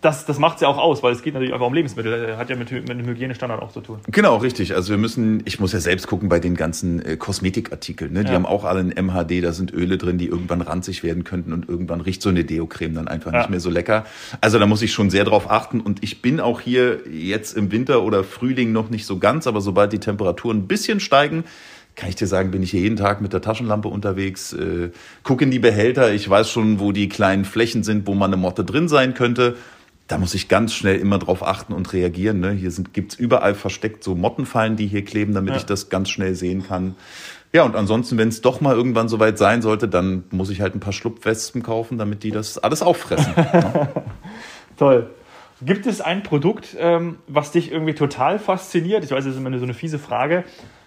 [0.00, 2.26] Das, das macht es ja auch aus, weil es geht natürlich einfach um Lebensmittel.
[2.28, 3.98] Das hat ja mit, mit einem Hygienestandard auch zu tun.
[4.08, 4.74] Genau, richtig.
[4.74, 8.12] Also wir müssen, ich muss ja selbst gucken bei den ganzen äh, Kosmetikartikeln.
[8.12, 8.24] Ne?
[8.24, 8.34] Die Ja.
[8.34, 11.68] haben auch alle ein MHD, da sind Öle drin, die irgendwann ranzig werden könnten und
[11.68, 13.38] irgendwann riecht so eine Deo-Creme dann einfach Ja.
[13.40, 14.04] nicht mehr so lecker.
[14.40, 17.72] Also da muss ich schon sehr drauf achten und ich bin auch hier jetzt im
[17.72, 21.44] Winter oder Frühling noch nicht so ganz, aber sobald die Temperaturen ein bisschen steigen,
[21.96, 24.90] kann ich dir sagen, bin ich hier jeden Tag mit der Taschenlampe unterwegs, äh,
[25.24, 28.36] gucke in die Behälter, ich weiß schon, wo die kleinen Flächen sind, wo mal eine
[28.36, 29.56] Motte drin sein könnte.
[30.08, 32.40] Da muss ich ganz schnell immer drauf achten und reagieren.
[32.40, 32.52] Ne?
[32.52, 35.56] Hier sind, gibt's überall versteckt so Mottenfallen, die hier kleben, damit Ja.
[35.58, 36.96] ich das ganz schnell sehen kann.
[37.52, 40.74] Ja, und ansonsten, wenn es doch mal irgendwann soweit sein sollte, dann muss ich halt
[40.74, 43.34] ein paar Schlupfwespen kaufen, damit die das alles auffressen.
[44.78, 45.10] Toll.
[45.60, 49.02] Gibt es ein Produkt, ähm, was dich irgendwie total fasziniert?
[49.04, 50.44] Ich weiß, das ist immer so eine fiese Frage,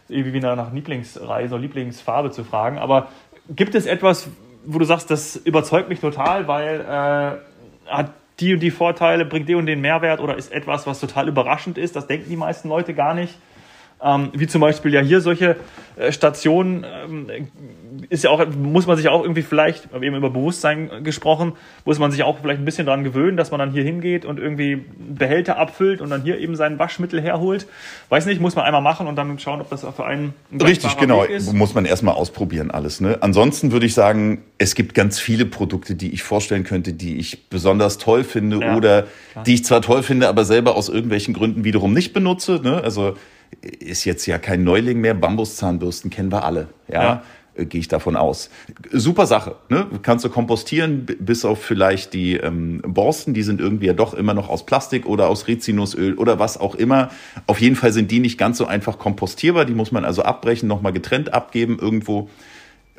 [0.08, 3.10] irgendwie nach nach Lieblingsreise oder Lieblingsfarbe zu fragen, aber
[3.50, 4.30] gibt es etwas,
[4.66, 9.48] wo du sagst, das überzeugt mich total, weil äh, hat die und die Vorteile, bringt
[9.48, 12.68] den und den Mehrwert oder ist etwas, was total überraschend ist, das denken die meisten
[12.68, 13.36] Leute gar nicht?
[14.04, 15.58] Ähm, wie zum Beispiel ja hier solche
[15.96, 17.28] äh, Stationen, ähm,
[18.10, 21.54] ist ja auch, muss man sich auch irgendwie vielleicht, wir haben eben über Bewusstsein gesprochen,
[21.86, 24.40] muss man sich auch vielleicht ein bisschen dran gewöhnen, dass man dann hier hingeht und
[24.40, 27.68] irgendwie Behälter abfüllt und dann hier eben sein Waschmittel herholt.
[28.10, 30.62] Weiß nicht, muss man einmal machen und dann schauen, ob das auch für einen ein
[30.62, 31.26] Richtig, genau.
[31.54, 33.02] Muss man erstmal ausprobieren alles.
[33.02, 33.18] Ne?
[33.22, 37.50] Ansonsten würde ich sagen, es gibt ganz viele Produkte, die ich vorstellen könnte, die ich
[37.50, 39.08] besonders toll finde Ja, oder
[39.46, 42.60] die ich zwar toll finde, aber selber aus irgendwelchen Gründen wiederum nicht benutze.
[42.64, 42.82] Ne?
[42.84, 43.16] Also
[43.62, 45.14] ist jetzt ja kein Neuling mehr.
[45.14, 46.68] Bambuszahnbürsten kennen wir alle.
[46.88, 47.04] Ja.
[47.04, 47.24] Ja.
[47.56, 48.50] Äh, Gehe ich davon aus.
[48.92, 49.56] Super Sache.
[49.70, 49.88] Ne?
[50.02, 54.34] Kannst du kompostieren, bis auf vielleicht die ähm, Borsten, die sind irgendwie ja doch immer
[54.34, 57.10] noch aus Plastik oder aus Rizinusöl oder was auch immer.
[57.48, 59.66] Auf jeden Fall sind die nicht ganz so einfach kompostierbar.
[59.66, 62.30] Die muss man also abbrechen, nochmal getrennt abgeben irgendwo.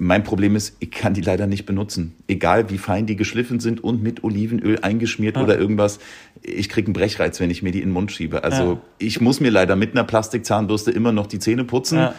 [0.02, 2.16] Mein Problem ist, ich kann die leider nicht benutzen.
[2.26, 6.00] Egal wie fein die geschliffen sind und mit Olivenöl eingeschmiert oder irgendwas.
[6.42, 8.42] Ich kriege einen Brechreiz, wenn ich mir die in den Mund schiebe.
[8.42, 8.80] Also Ja.
[8.98, 11.98] ich muss mir leider mit einer Plastikzahnbürste immer noch die Zähne putzen.
[11.98, 12.14] Ja.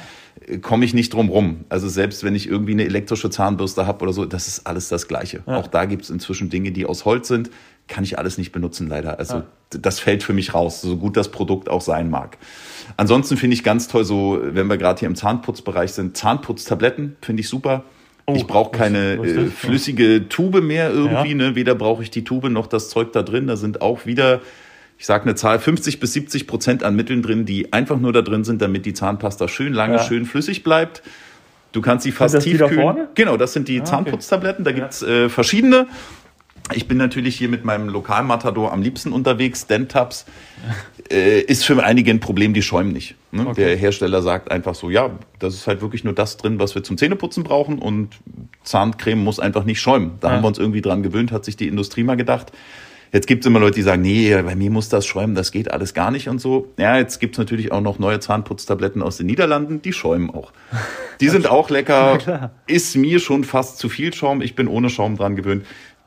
[0.62, 1.66] Komme ich nicht drum rum.
[1.68, 5.10] Also selbst wenn ich irgendwie eine elektrische Zahnbürste habe oder so, das ist alles das
[5.10, 5.44] Gleiche.
[5.46, 7.52] Auch da gibt es inzwischen Dinge, die aus Holz sind.
[7.88, 9.20] Kann ich alles nicht benutzen, leider.
[9.20, 9.44] Also Ja.
[9.70, 12.38] das fällt für mich raus, so gut das Produkt auch sein mag.
[12.98, 17.42] Ansonsten finde ich ganz toll, so wenn wir gerade hier im Zahnputzbereich sind, Zahnputztabletten finde
[17.42, 17.84] ich super.
[18.26, 21.32] Oh, ich brauche keine was ist äh, flüssige Tube mehr irgendwie.
[21.32, 21.36] Ja.
[21.36, 21.56] Ne?
[21.56, 23.48] Weder brauche ich die Tube noch das Zeug da drin.
[23.48, 24.40] Da sind auch wieder,
[24.98, 28.22] ich sage eine Zahl, 50 bis 70 Prozent an Mitteln drin, die einfach nur da
[28.22, 30.04] drin sind, damit die Zahnpasta schön lange, Ja.
[30.04, 31.04] schön flüssig bleibt.
[31.74, 32.76] Du kannst sie fast tiefkühlen.
[32.82, 33.10] vorne?
[33.16, 33.90] Genau, das sind die okay.
[33.90, 34.64] Zahnputztabletten.
[34.64, 35.88] Da gibt's äh, verschiedene.
[36.72, 39.68] Ich bin natürlich hier mit meinem Lokalmatador am liebsten unterwegs.
[39.68, 40.26] Dentabs
[41.12, 43.16] äh, ist für einige ein Problem, die schäumen nicht.
[43.32, 43.46] Ne?
[43.48, 43.66] Okay.
[43.66, 46.84] Der Hersteller sagt einfach so, ja, das ist halt wirklich nur das drin, was wir
[46.84, 48.10] zum Zähneputzen brauchen und
[48.64, 50.14] Zahncreme muss einfach nicht schäumen.
[50.22, 50.36] Da Ja.
[50.36, 52.54] haben wir uns irgendwie dran gewöhnt, hat sich die Industrie mal gedacht.
[53.12, 55.70] Jetzt gibt es immer Leute, die sagen, nee, bei mir muss das schäumen, das geht
[55.70, 56.70] alles gar nicht und so.
[56.80, 60.52] Ja, jetzt gibt es natürlich auch noch neue Zahnputztabletten aus den Niederlanden, die schäumen auch.
[61.22, 62.52] Die sind auch lecker.
[62.66, 64.42] Ist mir schon fast zu viel Schaum.
[64.42, 65.64] Ich bin ohne Schaum dran gewöhnt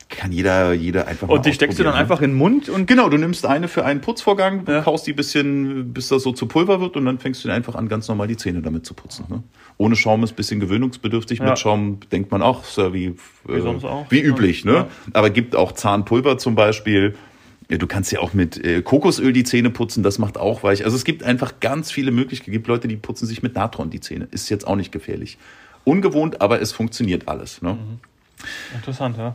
[0.08, 1.98] kann jeder, jeder einfach mal Und die steckst du dann ne?
[1.98, 2.86] einfach in den Mund und.
[2.86, 4.82] Genau, du nimmst eine für einen Putzvorgang, ja.
[4.82, 7.88] kaust die bisschen, bis das so zu Pulver wird und dann fängst du einfach an,
[7.88, 9.26] ganz normal die Zähne damit zu putzen.
[9.28, 9.42] Ne?
[9.78, 11.40] Ohne Schaum ist ein bisschen gewöhnungsbedürftig.
[11.40, 11.46] Ja.
[11.46, 13.16] Mit Schaum denkt man auch, ja wie,
[13.46, 14.06] wie, äh, auch.
[14.10, 14.72] wie üblich, ne?
[14.72, 14.88] Ja.
[15.12, 17.16] Aber gibt auch Zahnpulver zum Beispiel.
[17.68, 20.84] Du kannst ja auch mit äh, Kokosöl die Zähne putzen, das macht auch weich.
[20.84, 22.52] Also es gibt einfach ganz viele Möglichkeiten.
[22.52, 24.28] Es gibt Leute, die putzen sich mit Natron die Zähne.
[24.30, 25.36] Ist jetzt auch nicht gefährlich.
[25.82, 27.62] Ungewohnt, aber es funktioniert alles.
[27.62, 27.72] Ne?
[27.72, 27.98] Mhm.
[28.76, 29.34] Interessant, ja.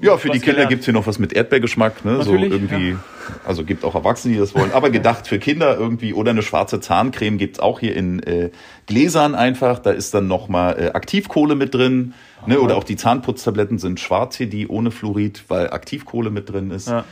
[0.00, 0.70] Ja, für die Kinder gelernt.
[0.70, 2.22] gibt's hier noch was mit Erdbeergeschmack, ne?
[2.22, 2.90] so irgendwie.
[2.90, 2.98] Ja.
[3.44, 4.72] Also gibt auch Erwachsene, die das wollen.
[4.72, 6.12] Aber gedacht für Kinder irgendwie.
[6.12, 8.50] Oder eine schwarze Zahncreme gibt's auch hier in äh,
[8.86, 9.78] Gläsern einfach.
[9.78, 12.14] Da ist dann nochmal äh, Aktivkohle mit drin.
[12.46, 12.60] Ne?
[12.60, 16.88] Oder auch die Zahnputztabletten sind schwarz hier, die ohne Fluorid, weil Aktivkohle mit drin ist.
[16.88, 17.04] Ja.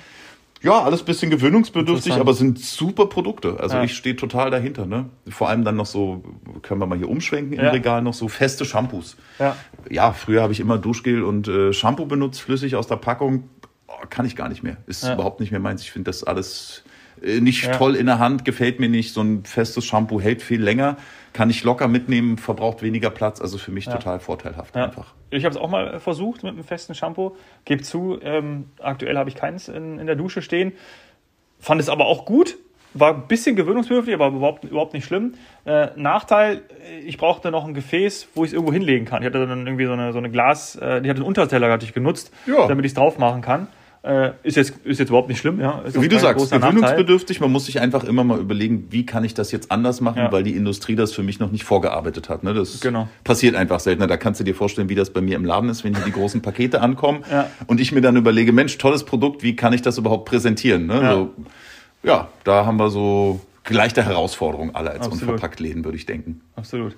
[0.62, 3.58] Ja, alles bisschen gewöhnungsbedürftig, aber sind super Produkte.
[3.58, 3.84] Also ja.
[3.84, 4.86] ich stehe total dahinter.
[4.86, 5.06] Ne?
[5.28, 6.22] Vor allem dann noch so,
[6.62, 7.70] können wir mal hier umschwenken im ja.
[7.70, 9.16] Regal, noch so feste Shampoos.
[9.38, 9.56] Ja,
[9.90, 13.48] ja früher habe ich immer Duschgel und äh, Shampoo benutzt, flüssig aus der Packung.
[13.88, 14.76] Oh, kann ich gar nicht mehr.
[14.86, 15.82] Ist überhaupt nicht mehr meins.
[15.82, 16.84] Ich finde das alles
[17.24, 19.14] äh, nicht toll in der Hand, gefällt mir nicht.
[19.14, 20.96] So ein festes Shampoo hält viel länger
[21.32, 23.92] kann ich locker mitnehmen, verbraucht weniger Platz, also für mich ja.
[23.92, 24.84] total vorteilhaft ja.
[24.84, 25.14] einfach.
[25.30, 29.30] Ich habe es auch mal versucht mit einem festen Shampoo, gebe zu, ähm, aktuell habe
[29.30, 30.72] ich keins in, in der Dusche stehen,
[31.58, 32.58] fand es aber auch gut,
[32.94, 35.34] war ein bisschen gewöhnungsbedürftig, aber überhaupt, überhaupt nicht schlimm.
[35.64, 36.60] Äh, Nachteil,
[37.06, 39.22] ich brauchte noch ein Gefäß, wo ich es irgendwo hinlegen kann.
[39.22, 41.86] Ich hatte dann irgendwie so eine, so eine Glas, äh, die hatte einen Unterteller hatte
[41.86, 42.66] ich genutzt, ja.
[42.68, 43.68] damit ich es drauf machen kann.
[44.04, 45.80] Äh, ist, jetzt, ist jetzt überhaupt nicht schlimm, ja.
[45.82, 47.40] Ist wie du sagst, gewöhnungsbedürftig.
[47.40, 50.32] Man muss sich einfach immer mal überlegen, wie kann ich das jetzt anders machen, ja.
[50.32, 52.42] weil die Industrie das für mich noch nicht vorgearbeitet hat.
[52.42, 52.52] Ne?
[52.52, 53.08] Das genau.
[53.22, 54.08] passiert einfach seltener.
[54.08, 56.10] Da kannst du dir vorstellen, wie das bei mir im Laden ist, wenn hier die
[56.10, 57.48] großen Pakete ankommen ja.
[57.68, 60.86] und ich mir dann überlege, Mensch, tolles Produkt, wie kann ich das überhaupt präsentieren?
[60.86, 61.00] Ne?
[61.00, 61.12] Ja.
[61.12, 61.34] So,
[62.02, 65.22] ja, da haben wir so gleiche Herausforderungen alle als Absolut.
[65.22, 66.40] Unverpacktläden, würde ich denken.
[66.56, 66.96] Absolut.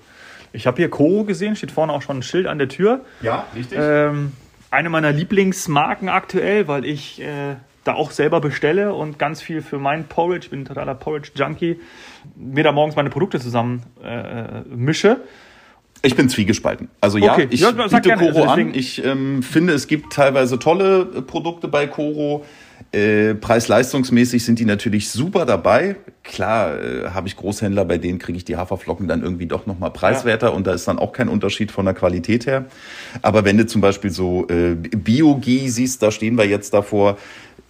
[0.53, 3.01] Ich habe hier Koro gesehen, steht vorne auch schon ein Schild an der Tür.
[3.21, 3.77] Ja, richtig.
[3.79, 4.31] Ähm,
[4.75, 9.79] eine meiner Lieblingsmarken aktuell, weil ich äh, da auch selber bestelle und ganz viel für
[9.79, 11.79] meinen Porridge, ich bin ein totaler Porridge-Junkie,
[12.35, 15.21] mir da morgens meine Produkte zusammen äh, mische.
[16.01, 16.89] Ich bin zwiegespalten.
[17.01, 17.47] Also ja, okay.
[17.49, 18.75] ich ja, biete Koro also an.
[18.75, 22.45] Ich ähm, finde, es gibt teilweise tolle äh, Produkte bei Koro.
[22.95, 25.97] Äh, Preis-leistungsmäßig sind die natürlich super dabei.
[26.23, 29.91] Klar, äh, habe ich Großhändler, bei denen kriege ich die Haferflocken dann irgendwie doch nochmal
[29.91, 30.53] preiswerter ja.
[30.53, 32.65] und da ist dann auch kein Unterschied von der Qualität her.
[33.21, 37.17] Aber wenn du zum Beispiel so äh, Bio-Ghee siehst, da stehen wir jetzt davor.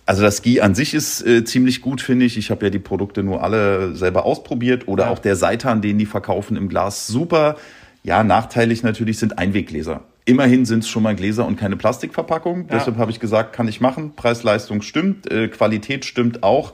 [0.06, 2.38] Also das Ghee an sich ist äh, ziemlich gut, finde ich.
[2.38, 4.88] Ich habe ja die Produkte nur alle selber ausprobiert.
[4.88, 5.10] Oder ja.
[5.10, 7.56] auch der Seitan, den die verkaufen im Glas, super.
[8.04, 10.04] Ja, nachteilig natürlich sind Einweggläser.
[10.26, 12.62] Immerhin sind es schon mal Gläser und keine Plastikverpackung.
[12.62, 12.78] Ja.
[12.78, 14.14] Deshalb habe ich gesagt, kann ich machen.
[14.16, 16.74] Preis-Leistung stimmt, äh, Qualität stimmt auch.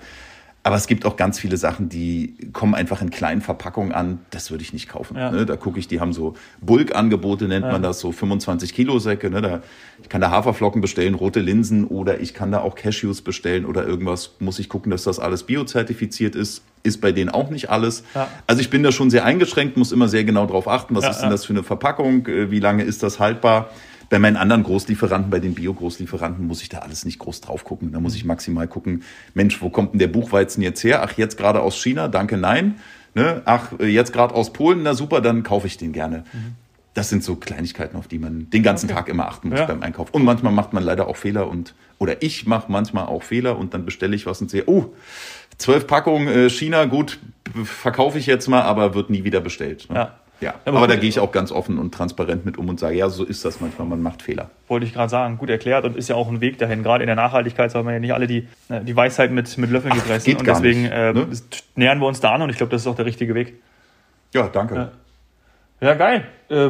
[0.64, 4.20] Aber es gibt auch ganz viele Sachen, die kommen einfach in kleinen Verpackungen an.
[4.30, 5.18] Das würde ich nicht kaufen.
[5.18, 5.32] Ja.
[5.32, 5.48] Ne?
[5.48, 7.72] Da gucke ich, die haben so Bulkangebote, nennt ja.
[7.72, 9.32] man das, so 25 Kilo Säcke.
[9.32, 9.42] Ne?
[9.42, 9.62] Da,
[10.04, 13.88] ich kann da Haferflocken bestellen, rote Linsen oder ich kann da auch Cashews bestellen oder
[13.88, 14.36] irgendwas.
[14.38, 16.64] Muss ich gucken, dass das alles biozertifiziert ist.
[16.84, 18.04] Ist bei denen auch nicht alles.
[18.14, 18.28] Ja.
[18.46, 21.22] Also ich bin da schon sehr eingeschränkt, muss immer sehr genau drauf achten, was ist
[21.22, 23.72] denn das für eine Verpackung, äh, wie lange ist das haltbar.
[24.12, 27.94] Bei meinen anderen Großlieferanten, bei den Bio-Großlieferanten, muss ich da alles nicht groß drauf gucken.
[27.94, 31.02] Da muss ich maximal gucken, Mensch, wo kommt denn der Buchweizen jetzt her?
[31.02, 32.10] Ach, jetzt gerade aus China?
[32.10, 32.76] Danke, nein.
[33.14, 33.42] Ne?
[33.46, 34.84] Ach, jetzt gerade aus Polen?
[34.84, 36.26] Na super, dann kaufe ich den gerne.
[36.34, 36.56] Mhm.
[36.94, 38.96] Das sind so Kleinigkeiten, auf die man den ganzen okay.
[38.96, 39.66] Tag immer achten muss ja.
[39.66, 40.10] beim Einkauf.
[40.12, 43.74] Und manchmal macht man leider auch Fehler und oder ich mache manchmal auch Fehler und
[43.74, 44.94] dann bestelle ich was und sehe, oh,
[45.58, 47.20] zwölf Packungen äh, China, gut,
[47.64, 49.90] verkaufe ich jetzt mal, aber wird nie wieder bestellt.
[49.90, 49.96] Ne?
[49.96, 50.21] Ja.
[50.42, 52.96] Ja, aber, aber da gehe ich auch ganz offen und transparent mit um und sage,
[52.96, 54.50] ja, so ist das manchmal, man macht Fehler.
[54.68, 56.82] Wollte ich gerade sagen, gut erklärt und ist ja auch ein Weg dahin.
[56.82, 59.70] Gerade in der Nachhaltigkeit soll man ja nicht alle die, äh, die Weisheit mit, mit
[59.70, 60.36] Löffeln gefressen.
[60.36, 61.28] und deswegen nicht, äh, ne?
[61.76, 63.62] nähern wir uns da an und ich glaube, das ist auch der richtige Weg.
[64.34, 64.92] Ja, danke.
[65.80, 66.26] Ja, ja geil.
[66.50, 66.70] Äh,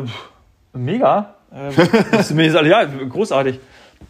[0.74, 1.36] mega.
[1.54, 3.60] Äh, ja, großartig.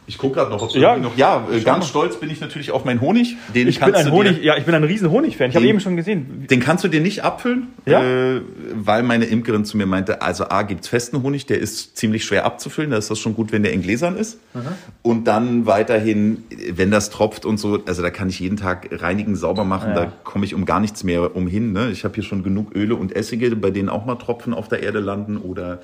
[0.07, 1.15] Ich gucke gerade noch, ob ja, noch.
[1.15, 3.37] Ja, äh, ganz stolz bin ich natürlich auf meinen Honig.
[3.55, 5.51] Den ich bin ein Honig, dir, ja, ich bin ein riesen Honigfan.
[5.51, 6.47] Ich habe eben schon gesehen.
[6.49, 8.03] Den kannst du dir nicht abfüllen, ja?
[8.03, 8.41] äh,
[8.73, 12.45] weil meine Imkerin zu mir meinte, also A gibt's festen Honig, der ist ziemlich schwer
[12.45, 12.91] abzufüllen.
[12.91, 14.39] Da ist das schon gut, wenn der in Gläsern ist.
[14.53, 14.61] Mhm.
[15.01, 19.35] Und dann weiterhin, wenn das tropft und so, also da kann ich jeden Tag reinigen,
[19.35, 19.91] sauber machen.
[19.91, 19.95] Ja.
[19.95, 21.71] Da komme ich um gar nichts mehr umhin.
[21.71, 21.89] Ne?
[21.91, 24.83] Ich habe hier schon genug Öle und Essige, bei denen auch mal Tropfen auf der
[24.83, 25.79] Erde landen oder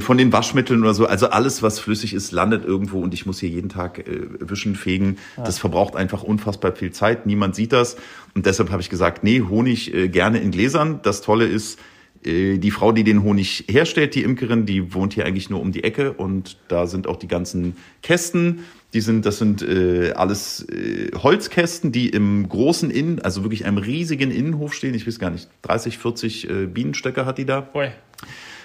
[0.00, 1.06] von den Waschmitteln oder so.
[1.06, 4.76] Also alles, was flüssig ist, landet irgendwo und ich muss hier jeden Tag äh, wischen,
[4.76, 5.18] fegen.
[5.36, 5.44] Ja.
[5.44, 7.26] Das verbraucht einfach unfassbar viel Zeit.
[7.26, 7.96] Niemand sieht das.
[8.34, 11.00] Und deshalb habe ich gesagt, nee, Honig äh, gerne in Gläsern.
[11.02, 11.78] Das Tolle ist,
[12.24, 15.72] Äh, die Frau, die den Honig herstellt, die Imkerin, die wohnt hier eigentlich nur um
[15.72, 18.60] die Ecke und da sind auch die ganzen Kästen.
[18.94, 23.78] Die sind, das sind äh, alles äh, Holzkästen, die im großen Innen, also wirklich einem
[23.78, 24.94] riesigen Innenhof stehen.
[24.94, 27.68] Ich weiß gar nicht, 30, 40 äh, Bienenstöcke hat die da.
[27.74, 27.88] Ui.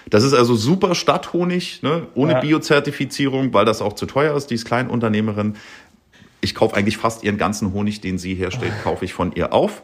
[0.09, 2.07] Das ist also super Stadthonig, ne?
[2.15, 2.39] ohne Ja.
[2.39, 4.47] Biozertifizierung, weil das auch zu teuer ist.
[4.47, 5.55] Die ist Kleinunternehmerin.
[6.41, 9.83] Ich kaufe eigentlich fast ihren ganzen Honig, den sie herstellt, kaufe ich von ihr auf.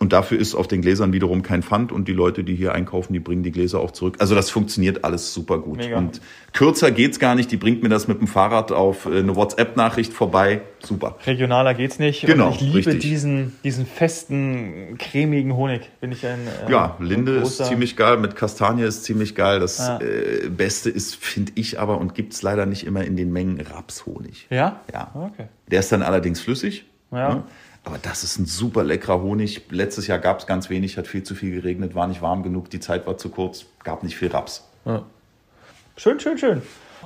[0.00, 3.12] Und dafür ist auf den Gläsern wiederum kein Pfand und die Leute, die hier einkaufen,
[3.12, 4.14] die bringen die Gläser auch zurück.
[4.20, 5.78] Also das funktioniert alles super gut.
[5.78, 5.98] Mega.
[5.98, 6.20] Und
[6.52, 7.50] kürzer geht's gar nicht.
[7.50, 10.60] Die bringt mir das mit dem Fahrrad auf äh, eine WhatsApp-Nachricht vorbei.
[10.78, 11.16] Super.
[11.26, 12.24] Regionaler geht's nicht.
[12.26, 13.00] Genau, Und ich liebe richtig.
[13.00, 15.90] diesen, diesen festen, cremigen Honig.
[16.00, 16.38] Bin ich ein.
[16.66, 19.58] äh, Ja, Linde ist ziemlich geil, mit Kastanie ist ziemlich geil.
[19.58, 19.98] Das Ja.
[20.00, 24.46] äh, Beste ist, finde ich aber, und gibt's leider nicht immer in den Mengen Rapshonig.
[24.50, 24.80] Ja?
[24.92, 25.10] Ja.
[25.14, 25.48] Okay.
[25.70, 26.84] Der ist dann allerdings flüssig.
[27.10, 27.34] Ja.
[27.34, 27.44] ne?
[27.88, 29.62] Aber das ist ein super leckerer Honig.
[29.70, 32.68] Letztes Jahr gab es ganz wenig, hat viel zu viel geregnet, war nicht warm genug,
[32.68, 34.68] die Zeit war zu kurz, gab nicht viel Raps.
[34.84, 35.04] Ja.
[35.96, 36.60] Schön, schön, schön.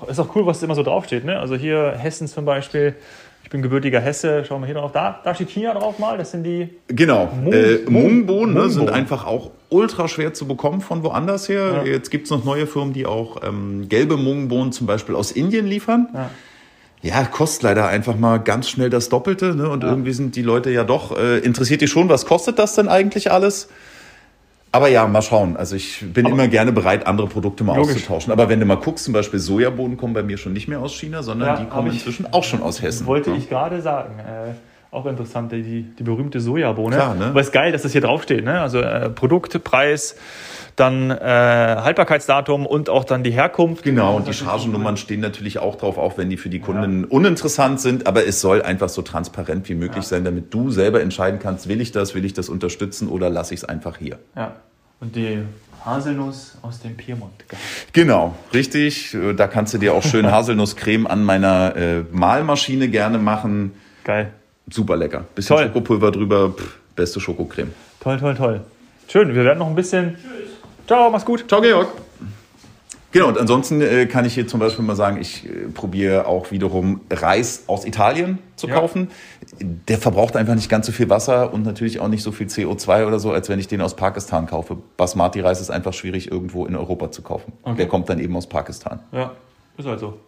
[0.09, 1.25] Ist auch cool, was immer so draufsteht.
[1.25, 1.38] Ne?
[1.38, 2.97] Also hier Hessen zum Beispiel.
[3.45, 4.45] Ich bin gebürtiger Hesse.
[4.45, 4.90] Schauen wir hier drauf.
[4.90, 6.18] Da, da steht China drauf mal.
[6.18, 6.68] Das sind die.
[6.88, 7.27] Genau.
[7.27, 11.75] Mung- äh, Mung- Mungbohnen ne, sind einfach auch ultra schwer zu bekommen von woanders her.
[11.77, 11.92] Ja.
[11.92, 16.09] Jetzt gibt's noch neue Firmen, die auch ähm, gelbe Mungbohnen zum Beispiel aus Indien liefern.
[16.12, 16.31] Ja.
[17.03, 19.55] Ja, kostet leider einfach mal ganz schnell das Doppelte.
[19.57, 19.69] Ne?
[19.69, 22.88] Und irgendwie sind die Leute ja doch, äh, interessiert die schon, was kostet das denn
[22.88, 23.69] eigentlich alles?
[24.75, 25.57] Aber ja, mal schauen.
[25.57, 27.97] Also ich bin immer gerne bereit, andere Produkte mal Logisch.
[27.97, 28.33] auszutauschen.
[28.33, 30.95] Aber wenn du mal guckst, zum Beispiel Sojabohnen kommen bei mir schon nicht mehr aus
[30.95, 33.05] China, sondern Ja, die kommen inzwischen auch schon aus Hessen.
[33.07, 33.37] Wollte Ja.
[33.37, 34.19] ich gerade sagen.
[34.21, 34.53] Äh,
[34.93, 36.97] auch interessant, die, die berühmte Sojabohne.
[36.97, 37.27] Klar, ne?
[37.27, 38.45] Aber es ist geil, dass das hier draufsteht.
[38.45, 38.61] Ne?
[38.61, 40.17] Also äh, Produkt, Preis,
[40.77, 43.85] dann äh, Haltbarkeitsdatum und auch dann die Herkunft.
[43.85, 47.81] Genau, und die Chargennummern stehen natürlich auch drauf, auch wenn die für die Kunden uninteressant
[47.81, 48.07] sind.
[48.07, 51.81] Aber es soll einfach so transparent wie möglich sein, damit du selber entscheiden kannst, will
[51.81, 54.19] ich das, will ich das unterstützen oder lasse ich es einfach hier.
[54.37, 54.57] Ja.
[55.01, 55.43] Und die
[55.87, 57.33] Haselnuss aus dem Piemont.
[57.95, 59.17] Genau, richtig.
[59.37, 63.73] Da kannst du dir auch schön Haselnusscreme an meiner äh, Mahlmaschine gerne machen.
[64.05, 64.33] Geil.
[64.70, 65.25] Super lecker.
[65.35, 65.66] Bisschen Toll.
[65.66, 67.72] Schokopulver drüber, pff, beste Schokocreme.
[68.01, 68.61] Toll, toll, toll.
[69.09, 70.16] Schön, wir werden noch ein bisschen.
[70.87, 71.44] Ciao, mach's gut.
[71.48, 71.88] Ciao, Georg.
[73.11, 76.51] Genau, und ansonsten äh, kann ich hier zum Beispiel mal sagen, ich äh, probiere auch
[76.51, 78.75] wiederum Reis aus Italien zu Ja.
[78.77, 79.11] kaufen.
[79.61, 83.07] Der verbraucht einfach nicht ganz so viel Wasser und natürlich auch nicht so viel CO2
[83.07, 84.79] oder so, als wenn ich den aus Pakistan kaufe.
[84.96, 87.53] Basmati-Reis ist einfach schwierig irgendwo in Europa zu kaufen.
[87.64, 87.77] Okay.
[87.77, 89.01] Der kommt dann eben aus Pakistan.
[89.12, 89.33] Ja,
[89.77, 90.18] ist halt so.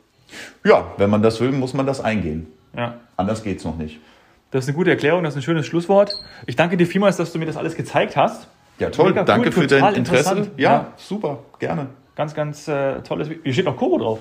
[0.63, 2.49] Ja, wenn man das will, muss man das eingehen.
[2.77, 2.97] Ja.
[3.17, 3.99] Anders geht's noch nicht.
[4.55, 6.17] Das ist eine gute Erklärung, das ist ein schönes Schlusswort.
[6.47, 8.47] Ich danke dir vielmals, dass du mir das alles gezeigt hast.
[8.79, 9.09] Ja, toll.
[9.09, 10.49] Mega cool, Danke für total dein Interesse.
[10.57, 10.93] Ja, Ja.
[10.97, 11.89] super, gerne.
[12.15, 13.29] Ganz, ganz äh, tolles.
[13.43, 14.21] Hier steht noch Koro drauf.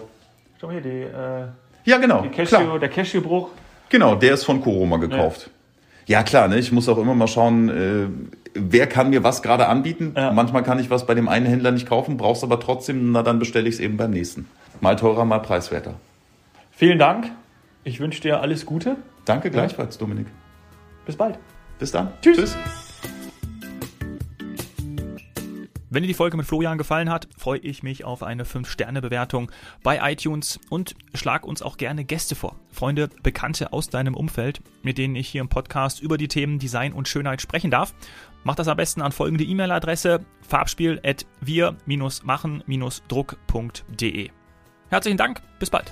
[0.59, 1.45] Schau mal hier, die, äh,
[1.85, 2.21] Ja, genau.
[2.21, 2.79] die Cashew, Klar.
[2.79, 3.49] der Cashewbruch.
[3.89, 5.51] Genau, der ist von Koroma gekauft.
[6.07, 6.57] Ja, klar, ne?
[6.57, 8.07] ich muss auch immer mal schauen, äh,
[8.55, 10.13] wer kann mir was gerade anbieten.
[10.17, 10.31] Ja.
[10.31, 13.37] Manchmal kann ich was bei dem einen Händler nicht kaufen, brauchst aber trotzdem, na dann
[13.37, 14.47] bestelle ich es eben beim nächsten.
[14.81, 15.93] Mal teurer, mal preiswerter.
[16.71, 17.29] Vielen Dank.
[17.83, 18.95] Ich wünsche dir alles Gute.
[19.25, 20.27] Danke gleichfalls, Dominik.
[21.05, 21.39] Bis bald.
[21.79, 22.13] Bis dann.
[22.21, 22.55] Tschüss.
[25.93, 29.51] Wenn dir die Folge mit Florian gefallen hat, freue ich mich auf eine 5-Sterne-Bewertung
[29.83, 32.55] bei iTunes und schlag uns auch gerne Gäste vor.
[32.71, 36.93] Freunde, Bekannte aus deinem Umfeld, mit denen ich hier im Podcast über die Themen Design
[36.93, 37.93] und Schönheit sprechen darf.
[38.43, 44.29] Mach das am besten an folgende E-Mail-Adresse farbspiel at wir-machen-druck.de.
[44.89, 45.91] Herzlichen Dank, bis bald.